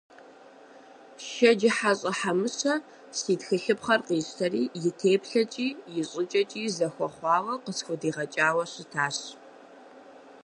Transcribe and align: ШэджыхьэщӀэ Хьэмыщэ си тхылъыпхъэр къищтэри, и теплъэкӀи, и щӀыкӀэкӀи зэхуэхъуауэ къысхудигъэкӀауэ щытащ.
ШэджыхьэщӀэ 1.27 2.11
Хьэмыщэ 2.19 2.73
си 3.17 3.33
тхылъыпхъэр 3.39 4.01
къищтэри, 4.07 4.63
и 4.87 4.89
теплъэкӀи, 4.99 5.67
и 5.97 6.01
щӀыкӀэкӀи 6.09 6.63
зэхуэхъуауэ 6.75 7.53
къысхудигъэкӀауэ 7.63 8.63
щытащ. 8.71 9.17